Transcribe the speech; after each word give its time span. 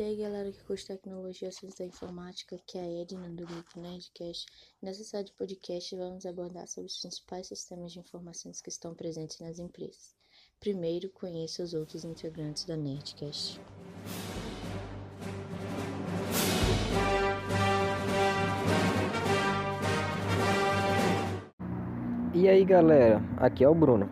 E 0.00 0.02
aí 0.02 0.16
galera 0.16 0.50
que 0.50 0.64
curte 0.64 0.86
tecnologia, 0.86 1.52
ciência 1.52 1.84
da 1.84 1.88
informática, 1.90 2.58
que 2.66 2.78
é 2.78 2.80
a 2.80 3.02
Edna 3.02 3.28
do 3.28 3.44
grupo 3.44 3.78
Nerdcast. 3.78 4.46
Nessa 4.80 5.04
série 5.04 5.24
de 5.24 5.32
podcast 5.34 5.94
vamos 5.94 6.24
abordar 6.24 6.66
sobre 6.68 6.86
os 6.86 6.98
principais 6.98 7.48
sistemas 7.48 7.92
de 7.92 7.98
informações 7.98 8.62
que 8.62 8.70
estão 8.70 8.94
presentes 8.94 9.38
nas 9.40 9.58
empresas. 9.58 10.14
Primeiro, 10.58 11.10
conheça 11.10 11.62
os 11.62 11.74
outros 11.74 12.02
integrantes 12.02 12.64
da 12.64 12.78
Nerdcast. 12.78 13.60
E 22.32 22.48
aí 22.48 22.64
galera, 22.64 23.22
aqui 23.36 23.62
é 23.62 23.68
o 23.68 23.74
Bruno. 23.74 24.10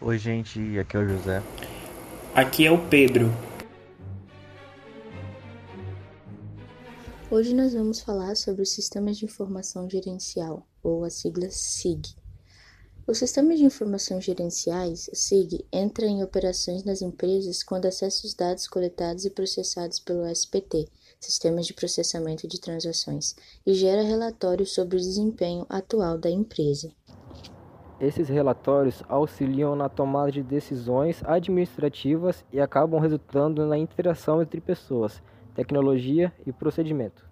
Oi 0.00 0.16
gente, 0.16 0.78
aqui 0.78 0.96
é 0.96 1.00
o 1.00 1.08
José. 1.08 1.42
Aqui 2.36 2.64
é 2.64 2.70
o 2.70 2.78
Pedro. 2.88 3.51
Hoje 7.32 7.54
nós 7.54 7.72
vamos 7.72 7.98
falar 7.98 8.36
sobre 8.36 8.60
os 8.60 8.72
sistemas 8.72 9.16
de 9.16 9.24
informação 9.24 9.88
gerencial, 9.88 10.66
ou 10.82 11.02
a 11.02 11.08
sigla 11.08 11.48
SIG. 11.48 12.14
O 13.06 13.14
sistema 13.14 13.56
de 13.56 13.64
informação 13.64 14.20
gerenciais, 14.20 15.08
SIG, 15.14 15.64
entra 15.72 16.04
em 16.04 16.22
operações 16.22 16.84
nas 16.84 17.00
empresas 17.00 17.62
quando 17.62 17.86
acessa 17.86 18.26
os 18.26 18.34
dados 18.34 18.68
coletados 18.68 19.24
e 19.24 19.30
processados 19.30 19.98
pelo 19.98 20.26
SPT, 20.26 20.86
Sistemas 21.18 21.66
de 21.66 21.72
Processamento 21.72 22.46
de 22.46 22.60
Transações, 22.60 23.34
e 23.64 23.72
gera 23.72 24.02
relatórios 24.02 24.74
sobre 24.74 24.98
o 24.98 25.00
desempenho 25.00 25.64
atual 25.70 26.18
da 26.18 26.28
empresa. 26.28 26.92
Esses 27.98 28.28
relatórios 28.28 29.02
auxiliam 29.08 29.74
na 29.74 29.88
tomada 29.88 30.30
de 30.30 30.42
decisões 30.42 31.22
administrativas 31.24 32.44
e 32.52 32.60
acabam 32.60 33.00
resultando 33.00 33.64
na 33.64 33.78
interação 33.78 34.42
entre 34.42 34.60
pessoas, 34.60 35.22
tecnologia 35.54 36.32
e 36.46 36.52
procedimento. 36.52 37.24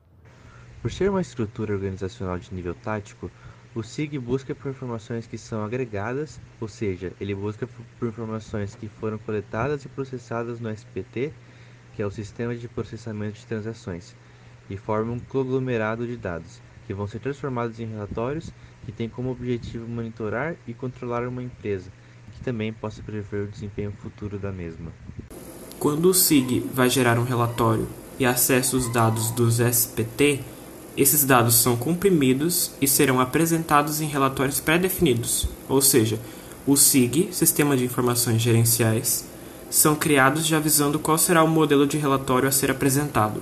Por 0.83 0.91
ser 0.91 1.11
uma 1.11 1.21
estrutura 1.21 1.75
organizacional 1.75 2.39
de 2.39 2.55
nível 2.55 2.75
tático, 2.75 3.31
o 3.75 3.83
SIG 3.83 4.19
busca 4.19 4.55
por 4.55 4.71
informações 4.71 5.27
que 5.27 5.39
são 5.39 5.63
agregadas, 5.63 6.41
ou 6.61 6.67
seja, 6.67 7.13
ele 7.21 7.35
busca 7.35 7.69
por 7.99 8.09
informações 8.09 8.75
que 8.75 8.89
foram 8.89 9.19
coletadas 9.19 9.85
e 9.85 9.89
processadas 9.89 10.59
no 10.59 10.71
SPT, 10.71 11.33
que 11.95 12.03
é 12.03 12.07
o 12.07 12.11
Sistema 12.11 12.55
de 12.57 12.67
Processamento 12.67 13.39
de 13.39 13.47
Transações, 13.47 14.17
e 14.69 14.77
forma 14.77 15.13
um 15.13 15.21
conglomerado 15.21 16.07
de 16.07 16.17
dados, 16.17 16.61
que 16.87 16.95
vão 16.95 17.07
ser 17.07 17.21
transformados 17.21 17.79
em 17.79 17.87
relatórios 17.87 18.51
que 18.85 18.91
têm 18.91 19.09
como 19.09 19.31
objetivo 19.31 19.87
monitorar 19.87 20.57
e 20.67 20.75
controlar 20.75 21.29
uma 21.29 21.43
empresa, 21.43 21.93
que 22.33 22.41
também 22.41 22.73
possa 22.73 23.03
prever 23.03 23.45
o 23.45 23.51
desempenho 23.51 23.93
futuro 23.93 24.39
da 24.39 24.51
mesma. 24.51 24.93
Quando 25.79 26.07
o 26.07 26.15
SIG 26.15 26.61
vai 26.75 26.91
gerar 26.91 27.19
um 27.19 27.25
relatório 27.25 27.87
e 28.21 28.27
acessa 28.27 28.77
os 28.77 28.87
dados 28.93 29.31
dos 29.31 29.59
SPT, 29.59 30.41
esses 30.95 31.25
dados 31.25 31.55
são 31.55 31.75
comprimidos 31.75 32.71
e 32.79 32.87
serão 32.87 33.19
apresentados 33.19 34.03
em 34.03 34.07
relatórios 34.07 34.61
pré-definidos, 34.61 35.49
ou 35.67 35.81
seja, 35.81 36.19
o 36.67 36.77
SIG, 36.77 37.33
Sistema 37.33 37.75
de 37.75 37.87
Informações 37.87 38.43
Gerenciais, 38.43 39.27
são 39.71 39.97
criados 39.97 40.47
já 40.47 40.59
avisando 40.59 40.99
qual 40.99 41.17
será 41.17 41.43
o 41.43 41.49
modelo 41.49 41.87
de 41.87 41.97
relatório 41.97 42.47
a 42.47 42.53
ser 42.53 42.71
apresentado. 42.71 43.41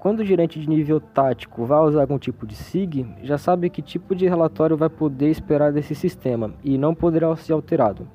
Quando 0.00 0.20
o 0.20 0.24
gerente 0.24 0.58
de 0.58 0.68
nível 0.68 1.00
tático 1.00 1.64
vai 1.64 1.78
usar 1.78 2.00
algum 2.00 2.18
tipo 2.18 2.44
de 2.44 2.56
SIG, 2.56 3.06
já 3.22 3.38
sabe 3.38 3.70
que 3.70 3.80
tipo 3.80 4.16
de 4.16 4.26
relatório 4.26 4.76
vai 4.76 4.88
poder 4.88 5.30
esperar 5.30 5.72
desse 5.72 5.94
sistema 5.94 6.50
e 6.64 6.76
não 6.76 6.92
poderá 6.92 7.36
ser 7.36 7.52
alterado 7.52 8.08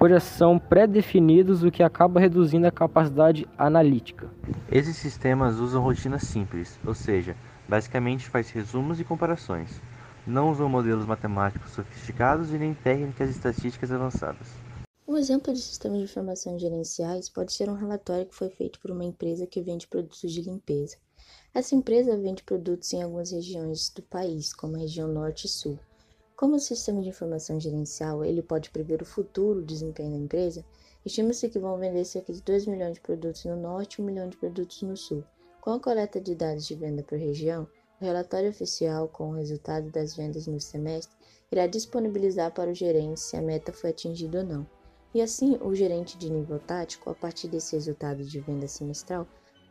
pois 0.00 0.12
já 0.12 0.18
são 0.18 0.58
pré-definidos, 0.58 1.62
o 1.62 1.70
que 1.70 1.82
acaba 1.82 2.18
reduzindo 2.18 2.66
a 2.66 2.72
capacidade 2.72 3.46
analítica. 3.58 4.30
Esses 4.72 4.96
sistemas 4.96 5.56
usam 5.60 5.82
rotinas 5.82 6.22
simples, 6.22 6.80
ou 6.86 6.94
seja, 6.94 7.36
basicamente 7.68 8.26
faz 8.26 8.48
resumos 8.48 8.98
e 8.98 9.04
comparações. 9.04 9.78
Não 10.26 10.50
usam 10.50 10.70
modelos 10.70 11.04
matemáticos 11.04 11.72
sofisticados 11.72 12.50
e 12.50 12.56
nem 12.56 12.72
técnicas 12.72 13.28
estatísticas 13.28 13.92
avançadas. 13.92 14.48
Um 15.06 15.18
exemplo 15.18 15.52
de 15.52 15.60
sistema 15.60 15.98
de 15.98 16.04
informação 16.04 16.58
gerenciais 16.58 17.28
pode 17.28 17.52
ser 17.52 17.68
um 17.68 17.74
relatório 17.74 18.24
que 18.24 18.34
foi 18.34 18.48
feito 18.48 18.80
por 18.80 18.90
uma 18.90 19.04
empresa 19.04 19.46
que 19.46 19.60
vende 19.60 19.86
produtos 19.86 20.32
de 20.32 20.40
limpeza. 20.40 20.96
Essa 21.52 21.74
empresa 21.74 22.16
vende 22.16 22.42
produtos 22.42 22.90
em 22.94 23.02
algumas 23.02 23.32
regiões 23.32 23.90
do 23.90 24.00
país, 24.00 24.54
como 24.54 24.76
a 24.76 24.78
região 24.78 25.08
Norte 25.08 25.44
e 25.44 25.48
Sul. 25.50 25.78
Como 26.40 26.56
o 26.56 26.58
sistema 26.58 27.02
de 27.02 27.10
informação 27.10 27.60
gerencial 27.60 28.24
ele 28.24 28.40
pode 28.40 28.70
prever 28.70 29.02
o 29.02 29.04
futuro 29.04 29.62
desempenho 29.62 30.12
da 30.12 30.16
empresa, 30.16 30.64
estima-se 31.04 31.50
que 31.50 31.58
vão 31.58 31.76
vender 31.76 32.02
cerca 32.06 32.32
de 32.32 32.40
2 32.40 32.64
milhões 32.64 32.94
de 32.94 33.00
produtos 33.02 33.44
no 33.44 33.56
norte 33.56 33.96
e 33.96 34.02
1 34.02 34.06
milhão 34.06 34.26
de 34.26 34.38
produtos 34.38 34.80
no 34.80 34.96
sul. 34.96 35.22
Com 35.60 35.72
a 35.72 35.78
coleta 35.78 36.18
de 36.18 36.34
dados 36.34 36.66
de 36.66 36.74
venda 36.74 37.02
por 37.02 37.18
região, 37.18 37.68
o 38.00 38.04
relatório 38.06 38.48
oficial 38.48 39.06
com 39.06 39.28
o 39.28 39.34
resultado 39.34 39.90
das 39.90 40.16
vendas 40.16 40.46
no 40.46 40.58
semestre 40.58 41.14
irá 41.52 41.66
disponibilizar 41.66 42.50
para 42.54 42.70
o 42.70 42.74
gerente 42.74 43.20
se 43.20 43.36
a 43.36 43.42
meta 43.42 43.70
foi 43.70 43.90
atingida 43.90 44.38
ou 44.38 44.44
não. 44.46 44.66
E 45.12 45.20
assim, 45.20 45.58
o 45.60 45.74
gerente 45.74 46.16
de 46.16 46.30
nível 46.30 46.58
tático, 46.58 47.10
a 47.10 47.14
partir 47.14 47.48
desse 47.48 47.76
resultado 47.76 48.24
de 48.24 48.40
venda 48.40 48.66
semestral, 48.66 49.28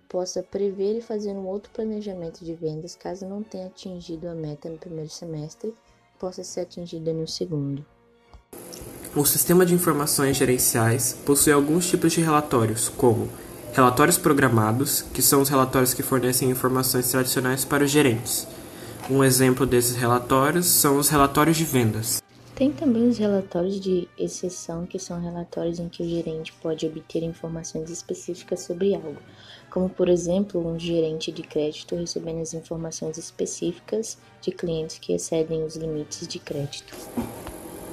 possa 0.08 0.44
prever 0.44 1.00
e 1.00 1.02
fazer 1.02 1.32
um 1.32 1.48
outro 1.48 1.72
planejamento 1.72 2.46
de 2.46 2.54
vendas 2.54 2.96
caso 2.96 3.28
não 3.28 3.42
tenha 3.42 3.66
atingido 3.66 4.28
a 4.28 4.36
meta 4.36 4.70
no 4.70 4.78
primeiro 4.78 5.10
semestre 5.10 5.74
possa 6.20 6.44
ser 6.44 6.62
atingida 6.62 7.14
no 7.14 7.28
segundo. 7.28 7.86
O 9.16 9.26
sistema 9.26 9.66
de 9.66 9.74
informações 9.74 10.38
gerenciais 10.38 11.18
possui 11.26 11.52
alguns 11.52 11.88
tipos 11.88 12.14
de 12.14 12.22
relatórios, 12.22 12.90
como 12.90 13.30
relatórios 13.74 14.18
programados, 14.18 15.02
que 15.14 15.22
são 15.22 15.42
os 15.42 15.50
relatórios 15.50 15.94
que 15.94 16.04
fornecem 16.04 16.50
informações 16.50 17.10
tradicionais 17.10 17.66
para 17.66 17.84
os 17.84 17.90
gerentes. 17.90 18.48
Um 19.10 19.24
exemplo 19.24 19.66
desses 19.66 19.96
relatórios 19.96 20.68
são 20.68 20.98
os 20.98 21.10
relatórios 21.10 21.58
de 21.58 21.64
vendas. 21.64 22.22
Tem 22.60 22.74
também 22.74 23.08
os 23.08 23.18
relatórios 23.18 23.80
de 23.80 24.06
exceção, 24.18 24.86
que 24.86 25.00
são 25.00 25.22
relatórios 25.22 25.80
em 25.80 25.88
que 25.88 26.04
o 26.04 26.10
gerente 26.10 26.52
pode 26.62 26.86
obter 26.86 27.24
informações 27.24 27.90
específicas 27.90 28.60
sobre 28.60 28.94
algo, 28.94 29.16
como 29.70 29.88
por 29.88 30.10
exemplo 30.10 30.68
um 30.68 30.78
gerente 30.78 31.32
de 31.32 31.42
crédito 31.42 31.96
recebendo 31.96 32.42
as 32.42 32.54
informações 32.54 33.18
específicas 33.18 34.18
de 34.42 34.52
clientes 34.52 34.98
que 34.98 35.14
excedem 35.14 35.64
os 35.64 35.78
limites 35.78 36.28
de 36.28 36.38
crédito. 36.38 36.94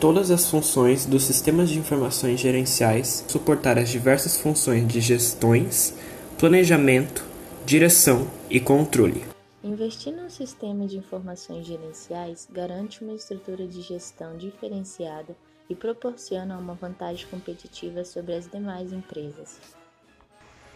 Todas 0.00 0.32
as 0.32 0.50
funções 0.50 1.06
dos 1.06 1.22
sistemas 1.22 1.68
de 1.68 1.78
informações 1.78 2.40
gerenciais 2.40 3.24
suportar 3.28 3.78
as 3.78 3.88
diversas 3.88 4.36
funções 4.36 4.88
de 4.88 5.00
gestões, 5.00 5.94
planejamento, 6.36 7.24
direção 7.64 8.26
e 8.50 8.58
controle. 8.58 9.35
Investir 9.66 10.14
num 10.14 10.30
sistema 10.30 10.86
de 10.86 10.96
informações 10.96 11.66
gerenciais 11.66 12.48
garante 12.52 13.02
uma 13.02 13.14
estrutura 13.14 13.66
de 13.66 13.82
gestão 13.82 14.36
diferenciada 14.36 15.36
e 15.68 15.74
proporciona 15.74 16.56
uma 16.56 16.74
vantagem 16.74 17.26
competitiva 17.26 18.04
sobre 18.04 18.34
as 18.34 18.48
demais 18.48 18.92
empresas. 18.92 19.60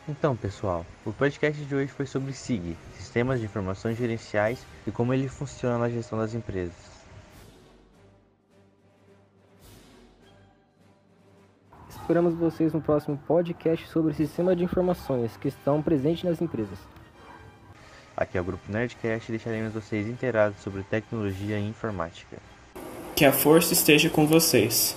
Então, 0.09 0.37
pessoal, 0.37 0.85
o 1.07 1.13
podcast 1.13 1.65
de 1.65 1.73
hoje 1.73 1.93
foi 1.93 2.05
sobre 2.05 2.33
SIG, 2.33 2.77
Sistemas 2.95 3.39
de 3.39 3.47
Informações 3.47 3.97
Gerenciais 3.97 4.67
e 4.85 4.91
como 4.91 5.15
ele 5.15 5.29
funciona 5.29 5.79
na 5.79 5.89
gestão 5.89 6.19
das 6.19 6.35
empresas. 6.35 6.75
Esperamos 11.89 12.35
vocês 12.35 12.73
no 12.73 12.81
próximo 12.81 13.17
podcast 13.19 13.87
sobre 13.87 14.15
sistemas 14.15 14.57
de 14.57 14.65
informações 14.65 15.37
que 15.37 15.47
estão 15.47 15.81
presentes 15.81 16.25
nas 16.25 16.43
empresas. 16.43 17.00
Aqui 18.17 18.37
é 18.37 18.41
o 18.41 18.45
Grupo 18.45 18.71
Nerdcast 18.71 19.29
e 19.29 19.33
deixaremos 19.33 19.73
vocês 19.73 20.07
inteirados 20.07 20.61
sobre 20.63 20.83
tecnologia 20.83 21.59
e 21.59 21.69
informática. 21.69 22.39
Que 23.17 23.25
a 23.25 23.33
força 23.33 23.73
esteja 23.73 24.11
com 24.11 24.27
vocês. 24.27 24.97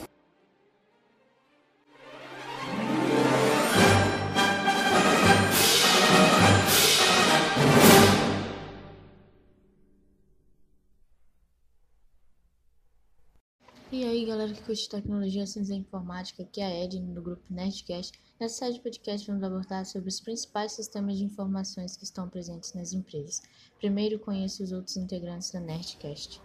E 13.93 14.03
aí, 14.03 14.25
galera 14.25 14.51
que 14.51 14.63
curte 14.63 14.89
tecnologia, 14.89 15.45
ciência 15.45 15.75
e 15.75 15.77
informática, 15.77 16.41
aqui 16.41 16.59
é 16.59 16.65
a 16.65 16.83
Edna 16.83 17.13
do 17.13 17.21
grupo 17.21 17.43
Nerdcast. 17.47 18.19
Nessa 18.43 18.65
série 18.65 18.73
de 18.73 18.81
podcast 18.81 19.25
vamos 19.25 19.41
abordar 19.41 19.85
sobre 19.85 20.09
os 20.09 20.19
principais 20.19 20.73
sistemas 20.73 21.17
de 21.17 21.23
informações 21.23 21.95
que 21.95 22.03
estão 22.03 22.27
presentes 22.27 22.73
nas 22.73 22.91
empresas. 22.91 23.41
Primeiro, 23.79 24.19
conheça 24.19 24.61
os 24.61 24.73
outros 24.73 24.97
integrantes 24.97 25.49
da 25.49 25.61
Nerdcast. 25.61 26.41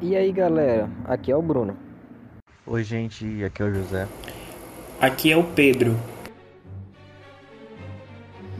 E 0.00 0.14
aí 0.14 0.30
galera, 0.30 0.88
aqui 1.04 1.32
é 1.32 1.36
o 1.36 1.42
Bruno. 1.42 1.76
Oi 2.64 2.84
gente, 2.84 3.42
aqui 3.42 3.62
é 3.62 3.64
o 3.64 3.74
José. 3.74 4.06
Aqui 5.00 5.32
é 5.32 5.36
o 5.36 5.42
Pedro. 5.54 5.96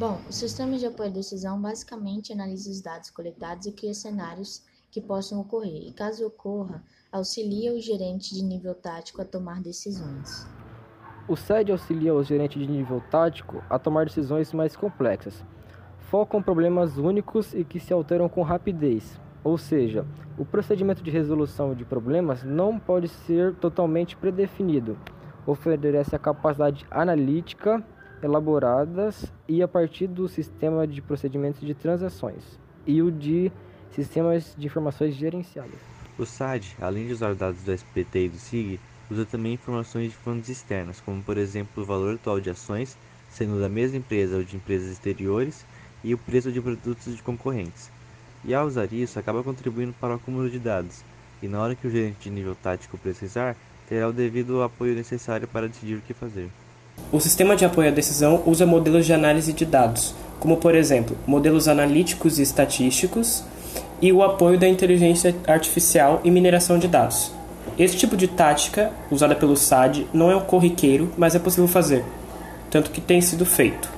Bom, 0.02 0.18
o 0.28 0.32
sistema 0.32 0.76
de 0.76 0.84
apoio 0.84 1.10
à 1.10 1.12
decisão 1.12 1.62
basicamente 1.62 2.32
analisa 2.32 2.68
os 2.68 2.80
dados 2.80 3.08
coletados 3.08 3.66
e 3.66 3.72
cria 3.72 3.94
cenários 3.94 4.60
que 4.90 5.00
possam 5.00 5.38
ocorrer 5.38 5.86
e, 5.86 5.92
caso 5.92 6.26
ocorra, 6.26 6.82
auxilia 7.12 7.72
o 7.72 7.80
gerente 7.80 8.34
de 8.34 8.42
nível 8.42 8.74
tático 8.74 9.22
a 9.22 9.24
tomar 9.24 9.62
decisões. 9.62 10.44
O 11.28 11.36
SED 11.36 11.70
auxilia 11.70 12.12
o 12.12 12.24
gerente 12.24 12.58
de 12.58 12.66
nível 12.66 13.00
tático 13.12 13.62
a 13.70 13.78
tomar 13.78 14.06
decisões 14.06 14.52
mais 14.52 14.74
complexas. 14.74 15.40
Focam 16.10 16.42
problemas 16.42 16.98
únicos 16.98 17.54
e 17.54 17.62
que 17.62 17.78
se 17.78 17.92
alteram 17.92 18.28
com 18.28 18.42
rapidez, 18.42 19.20
ou 19.44 19.56
seja, 19.56 20.04
o 20.36 20.44
procedimento 20.44 21.00
de 21.00 21.12
resolução 21.12 21.76
de 21.76 21.84
problemas 21.84 22.42
não 22.42 22.76
pode 22.76 23.06
ser 23.06 23.54
totalmente 23.54 24.16
predefinido. 24.16 24.98
Oferece 25.46 26.16
a 26.16 26.18
capacidade 26.18 26.84
analítica 26.90 27.86
elaboradas 28.22 29.32
e 29.48 29.62
a 29.62 29.68
partir 29.68 30.06
do 30.06 30.28
sistema 30.28 30.86
de 30.86 31.02
procedimentos 31.02 31.60
de 31.60 31.74
transações 31.74 32.58
e 32.86 33.02
o 33.02 33.10
de 33.10 33.50
sistemas 33.90 34.54
de 34.56 34.66
informações 34.66 35.14
gerenciadas. 35.14 35.78
O 36.18 36.24
SAD, 36.24 36.76
além 36.80 37.06
de 37.06 37.12
usar 37.12 37.34
dados 37.34 37.62
do 37.62 37.72
SPT 37.72 38.26
e 38.26 38.28
do 38.28 38.36
SIG, 38.36 38.80
usa 39.10 39.24
também 39.24 39.54
informações 39.54 40.10
de 40.10 40.16
fontes 40.16 40.48
externas, 40.48 41.00
como 41.00 41.22
por 41.22 41.36
exemplo 41.36 41.82
o 41.82 41.86
valor 41.86 42.14
atual 42.14 42.40
de 42.40 42.50
ações, 42.50 42.96
sendo 43.28 43.60
da 43.60 43.68
mesma 43.68 43.98
empresa 43.98 44.36
ou 44.36 44.44
de 44.44 44.56
empresas 44.56 44.90
exteriores, 44.90 45.64
e 46.04 46.14
o 46.14 46.18
preço 46.18 46.50
de 46.50 46.60
produtos 46.60 47.16
de 47.16 47.22
concorrentes. 47.22 47.90
E 48.44 48.54
ao 48.54 48.66
usar 48.66 48.92
isso, 48.92 49.18
acaba 49.18 49.42
contribuindo 49.42 49.94
para 50.00 50.14
o 50.14 50.16
acúmulo 50.16 50.50
de 50.50 50.58
dados, 50.58 51.04
e 51.42 51.48
na 51.48 51.60
hora 51.60 51.74
que 51.74 51.86
o 51.86 51.90
gerente 51.90 52.24
de 52.24 52.30
nível 52.30 52.54
tático 52.54 52.98
precisar, 52.98 53.56
terá 53.88 54.08
o 54.08 54.12
devido 54.12 54.62
apoio 54.62 54.94
necessário 54.94 55.46
para 55.46 55.68
decidir 55.68 55.96
o 55.96 56.02
que 56.02 56.14
fazer. 56.14 56.50
O 57.12 57.20
sistema 57.20 57.54
de 57.54 57.62
apoio 57.62 57.88
à 57.88 57.90
decisão 57.90 58.42
usa 58.46 58.64
modelos 58.64 59.04
de 59.04 59.12
análise 59.12 59.52
de 59.52 59.66
dados, 59.66 60.14
como 60.40 60.56
por 60.56 60.74
exemplo, 60.74 61.14
modelos 61.26 61.68
analíticos 61.68 62.38
e 62.38 62.42
estatísticos, 62.42 63.44
e 64.00 64.10
o 64.10 64.22
apoio 64.22 64.58
da 64.58 64.66
inteligência 64.66 65.36
artificial 65.46 66.22
e 66.24 66.30
mineração 66.30 66.78
de 66.78 66.88
dados. 66.88 67.30
Esse 67.78 67.98
tipo 67.98 68.16
de 68.16 68.26
tática, 68.28 68.90
usada 69.10 69.34
pelo 69.34 69.58
SAD, 69.58 70.06
não 70.10 70.30
é 70.30 70.34
o 70.34 70.40
corriqueiro, 70.40 71.12
mas 71.18 71.34
é 71.34 71.38
possível 71.38 71.68
fazer, 71.68 72.02
tanto 72.70 72.90
que 72.90 73.00
tem 73.00 73.20
sido 73.20 73.44
feito. 73.44 73.90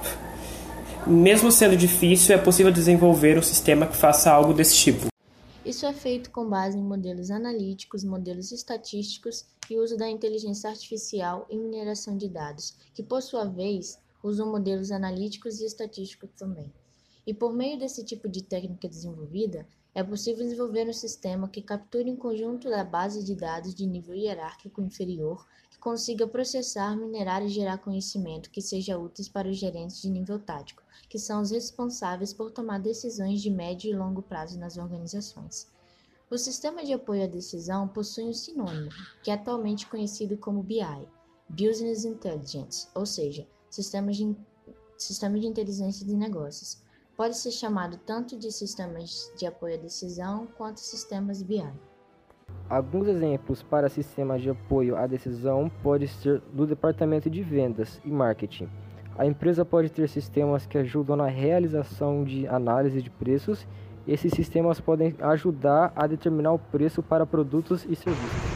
Mesmo 1.06 1.52
sendo 1.52 1.76
difícil, 1.76 2.35
é 2.35 2.38
possível 2.38 2.73
desenvolver 2.73 3.38
um 3.38 3.43
sistema 3.43 3.87
que 3.87 3.97
faça 3.97 4.29
algo 4.29 4.52
desse 4.52 4.75
tipo. 4.75 5.13
Isso 5.64 5.87
é 5.87 5.94
feito 5.94 6.31
com 6.31 6.46
base 6.46 6.76
em 6.76 6.82
modelos 6.82 7.31
analíticos, 7.31 8.05
modelos 8.05 8.52
estatísticos 8.52 9.46
e 9.70 9.78
uso 9.78 9.96
da 9.96 10.06
inteligência 10.06 10.69
artificial 10.69 11.46
e 11.49 11.56
mineração 11.56 12.19
de 12.19 12.28
dados, 12.28 12.76
que 12.93 13.02
por 13.02 13.22
sua 13.22 13.46
vez 13.46 13.99
usam 14.22 14.52
modelos 14.52 14.90
analíticos 14.90 15.61
e 15.61 15.64
estatísticos 15.64 16.28
também. 16.37 16.70
E 17.26 17.32
por 17.32 17.55
meio 17.55 17.78
desse 17.78 18.05
tipo 18.05 18.28
de 18.28 18.43
técnica 18.43 18.87
desenvolvida, 18.87 19.66
é 19.94 20.02
possível 20.02 20.44
desenvolver 20.44 20.88
um 20.88 20.93
sistema 20.93 21.49
que 21.49 21.62
capture 21.62 22.11
um 22.11 22.17
conjunto 22.17 22.69
da 22.69 22.82
base 22.82 23.23
de 23.23 23.35
dados 23.37 23.75
de 23.75 23.87
nível 23.87 24.14
hierárquico 24.14 24.82
inferior 24.82 25.46
que 25.70 25.79
consiga 25.79 26.26
processar, 26.26 26.96
minerar 26.96 27.44
e 27.44 27.49
gerar 27.49 27.79
conhecimento 27.79 28.50
que 28.50 28.61
seja 28.61 28.99
úteis 28.99 29.29
para 29.29 29.49
os 29.49 29.56
gerentes 29.56 30.02
de 30.02 30.11
nível 30.11 30.38
tático, 30.38 30.82
que 31.08 31.19
são 31.19 31.41
os 31.41 31.52
responsáveis 31.52 32.32
por 32.32 32.50
tomar 32.50 32.81
decisões 32.81 33.41
de 33.41 33.50
médio 33.50 33.91
e 33.91 33.96
longo 33.96 34.20
prazo 34.20 34.58
nas 34.58 34.76
organizações. 34.76 35.73
O 36.29 36.37
sistema 36.37 36.85
de 36.85 36.93
apoio 36.93 37.23
à 37.23 37.26
decisão 37.29 37.87
possui 37.87 38.25
um 38.25 38.32
sinônimo, 38.32 38.90
que 39.23 39.31
é 39.31 39.35
atualmente 39.35 39.87
conhecido 39.87 40.37
como 40.37 40.62
BI, 40.62 41.08
Business 41.49 42.05
Intelligence, 42.05 42.88
ou 42.94 43.06
seja, 43.06 43.47
sistemas 43.70 44.17
de, 44.17 44.35
sistema 44.99 45.38
de 45.38 45.47
inteligência 45.47 46.05
de 46.05 46.17
negócios. 46.17 46.82
Pode 47.16 47.37
ser 47.37 47.52
chamado 47.52 47.96
tanto 48.05 48.37
de 48.37 48.50
sistemas 48.50 49.32
de 49.38 49.46
apoio 49.46 49.75
à 49.75 49.78
decisão 49.78 50.49
quanto 50.58 50.81
sistemas 50.81 51.44
BI. 51.44 51.64
Alguns 52.69 53.06
exemplos 53.06 53.62
para 53.62 53.88
sistemas 53.88 54.43
de 54.43 54.50
apoio 54.50 54.96
à 54.96 55.06
decisão 55.06 55.70
podem 55.81 56.08
ser 56.08 56.43
do 56.52 56.66
departamento 56.66 57.31
de 57.31 57.40
vendas 57.40 58.00
e 58.05 58.11
marketing. 58.11 58.69
A 59.16 59.25
empresa 59.25 59.64
pode 59.64 59.93
ter 59.93 60.08
sistemas 60.08 60.66
que 60.66 60.76
ajudam 60.76 61.14
na 61.14 61.28
realização 61.28 62.25
de 62.25 62.49
análise 62.49 63.00
de 63.00 63.11
preços. 63.11 63.64
Esses 64.08 64.32
sistemas 64.32 64.81
podem 64.81 65.14
ajudar 65.20 65.93
a 65.94 66.08
determinar 66.08 66.52
o 66.52 66.58
preço 66.58 67.00
para 67.00 67.25
produtos 67.25 67.87
e 67.88 67.94
serviços. 67.94 68.55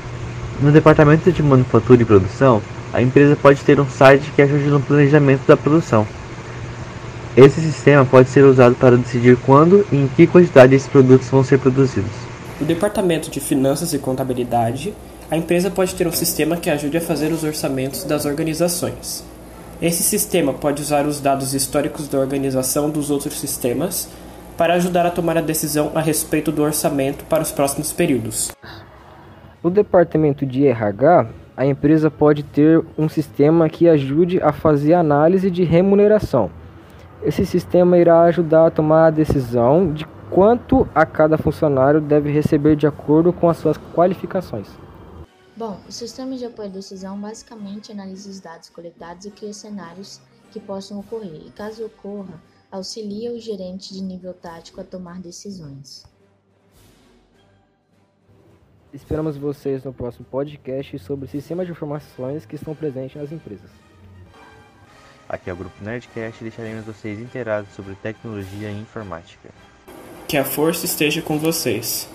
No 0.61 0.73
departamento 0.73 1.31
de 1.31 1.43
manufatura 1.45 2.03
e 2.03 2.05
produção, 2.05 2.61
a 2.93 3.01
empresa 3.01 3.37
pode 3.37 3.63
ter 3.63 3.79
um 3.79 3.89
site 3.89 4.33
que 4.33 4.43
ajude 4.43 4.67
no 4.67 4.83
planejamento 4.83 5.47
da 5.47 5.57
produção. 5.57 6.05
Esse 7.37 7.61
sistema 7.61 8.05
pode 8.05 8.29
ser 8.29 8.45
usado 8.45 8.75
para 8.75 8.97
decidir 8.97 9.37
quando 9.37 9.87
e 9.93 9.97
em 9.97 10.09
que 10.09 10.27
quantidade 10.27 10.75
esses 10.75 10.89
produtos 10.89 11.29
vão 11.29 11.45
ser 11.45 11.59
produzidos. 11.59 12.11
No 12.61 12.67
departamento 12.67 13.31
de 13.31 13.39
finanças 13.39 13.93
e 13.93 13.99
contabilidade, 13.99 14.93
a 15.31 15.37
empresa 15.37 15.71
pode 15.71 15.95
ter 15.95 16.07
um 16.07 16.13
sistema 16.13 16.57
que 16.57 16.71
ajude 16.71 16.97
a 16.97 17.01
fazer 17.01 17.31
os 17.31 17.45
orçamentos 17.45 18.03
das 18.05 18.25
organizações. 18.25 19.25
Esse 19.81 20.03
sistema 20.03 20.53
pode 20.53 20.83
usar 20.83 21.07
os 21.07 21.21
dados 21.21 21.55
históricos 21.55 22.09
da 22.09 22.19
organização 22.19 22.91
dos 22.91 23.11
outros 23.11 23.39
sistemas 23.39 24.09
para 24.57 24.75
ajudar 24.75 25.07
a 25.07 25.11
tomar 25.11 25.39
a 25.39 25.41
decisão 25.41 25.93
a 25.95 26.01
respeito 26.01 26.51
do 26.51 26.63
orçamento 26.63 27.25
para 27.27 27.43
os 27.43 27.53
próximos 27.53 27.93
períodos. 27.93 28.51
No 29.63 29.71
departamento 29.71 30.45
de 30.45 30.67
RH, 30.67 31.29
a 31.57 31.65
empresa 31.65 32.11
pode 32.11 32.43
ter 32.43 32.83
um 32.97 33.09
sistema 33.09 33.69
que 33.69 33.89
ajude 33.89 34.41
a 34.43 34.53
fazer 34.53 34.95
análise 34.95 35.49
de 35.49 35.63
remuneração. 35.63 36.51
Esse 37.23 37.45
sistema 37.45 37.99
irá 37.99 38.23
ajudar 38.23 38.67
a 38.67 38.71
tomar 38.71 39.07
a 39.07 39.11
decisão 39.11 39.93
de 39.93 40.07
quanto 40.31 40.89
a 40.95 41.05
cada 41.05 41.37
funcionário 41.37 42.01
deve 42.01 42.31
receber 42.31 42.77
de 42.77 42.87
acordo 42.87 43.33
com 43.33 43.49
as 43.49 43.57
suas 43.57 43.77
qualificações. 43.93 44.69
Bom, 45.57 45.81
o 45.89 45.91
sistema 45.91 46.37
de 46.37 46.45
apoio 46.45 46.69
à 46.69 46.71
decisão 46.71 47.21
basicamente 47.21 47.91
analisa 47.91 48.31
os 48.31 48.39
dados 48.39 48.69
coletados 48.69 49.27
e 49.27 49.31
cria 49.33 49.53
cenários 49.53 50.21
que 50.53 50.61
possam 50.61 51.01
ocorrer, 51.01 51.43
e 51.45 51.51
caso 51.51 51.85
ocorra, 51.85 52.41
auxilia 52.71 53.33
o 53.33 53.41
gerente 53.41 53.93
de 53.93 54.01
nível 54.01 54.33
tático 54.33 54.81
a 54.81 54.85
tomar 54.85 55.21
decisões. 55.21 56.07
Esperamos 58.93 59.37
vocês 59.37 59.83
no 59.83 59.93
próximo 59.93 60.25
podcast 60.31 60.97
sobre 61.01 61.27
sistemas 61.27 61.67
de 61.67 61.73
informações 61.73 62.47
que 62.47 62.55
estão 62.55 62.75
presentes 62.75 63.21
nas 63.21 63.33
empresas. 63.33 63.88
Aqui 65.29 65.51
é 65.51 65.53
o 65.53 65.57
Grupo 65.57 65.85
Nerdcast 65.85 66.41
e 66.41 66.49
deixaremos 66.49 66.87
vocês 66.87 67.19
inteirados 67.21 67.75
sobre 67.75 67.95
tecnologia 67.97 68.71
e 68.71 68.81
informática. 68.81 69.51
Que 70.27 70.39
a 70.39 70.45
força 70.45 70.87
esteja 70.87 71.21
com 71.21 71.39
vocês. 71.39 72.09